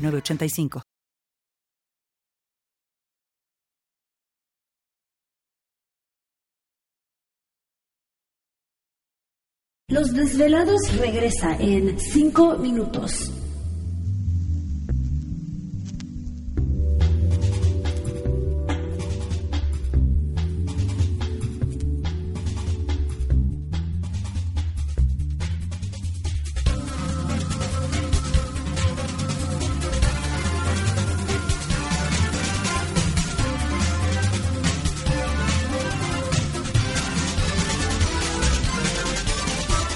[0.00, 0.82] 985.
[9.88, 13.39] Los desvelados regresa en 5 minutos.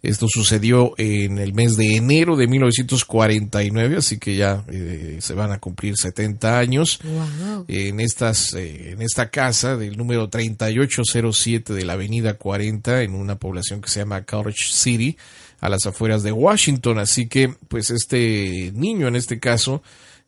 [0.00, 5.50] Esto sucedió en el mes de enero de 1949, así que ya eh, se van
[5.50, 7.64] a cumplir 70 años Wow.
[7.66, 13.36] en estas eh, en esta casa del número 3807 de la Avenida 40 en una
[13.40, 15.16] población que se llama College City
[15.60, 19.82] a las afueras de Washington, así que pues este niño en este caso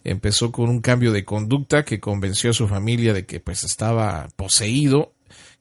[0.04, 4.28] empezó con un cambio de conducta que convenció a su familia de que pues estaba
[4.36, 5.12] poseído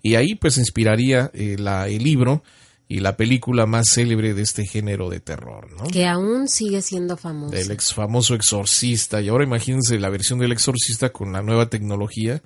[0.01, 2.43] y ahí pues inspiraría eh, la, el libro
[2.87, 5.83] y la película más célebre de este género de terror, ¿no?
[5.89, 7.55] Que aún sigue siendo famoso.
[7.55, 9.21] Del ex famoso exorcista.
[9.21, 12.41] Y ahora imagínense la versión del exorcista con la nueva tecnología.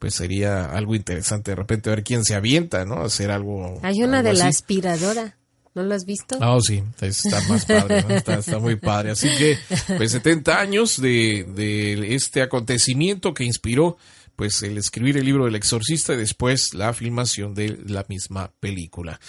[0.00, 3.02] Pues sería algo interesante de repente ver quién se avienta, ¿no?
[3.02, 3.78] Hacer algo.
[3.82, 5.36] Hay una algo de la aspiradora.
[5.74, 6.38] ¿No lo has visto?
[6.40, 8.14] Ah, sí, está más padre, ¿no?
[8.14, 9.10] está, está muy padre.
[9.10, 9.58] Así que,
[9.96, 13.96] pues 70 años de, de este acontecimiento que inspiró
[14.36, 19.20] pues el escribir el libro del exorcista y después la filmación de la misma película.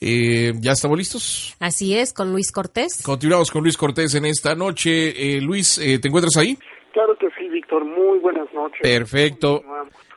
[0.00, 1.54] Eh, ¿Ya estamos listos?
[1.58, 3.00] Así es, con Luis Cortés.
[3.02, 5.36] Continuamos con Luis Cortés en esta noche.
[5.36, 6.58] Eh, Luis, eh, ¿te encuentras ahí?
[6.92, 7.84] Claro que sí, Víctor.
[7.84, 8.80] Muy buenas noches.
[8.82, 9.62] Perfecto.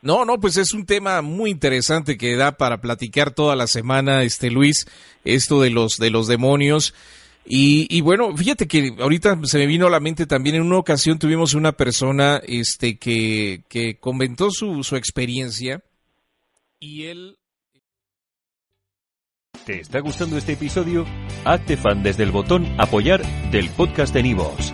[0.02, 4.24] No, no, pues es un tema muy interesante que da para platicar toda la semana,
[4.24, 4.86] este Luis,
[5.24, 6.94] esto de los de los demonios.
[7.46, 10.78] Y, y bueno, fíjate que ahorita se me vino a la mente también en una
[10.78, 15.82] ocasión tuvimos una persona este que, que comentó su, su experiencia
[16.80, 17.38] y él
[19.66, 21.06] ¿Te está gustando este episodio?
[21.46, 24.74] Hazte fan desde el botón Apoyar del podcast de Nivos.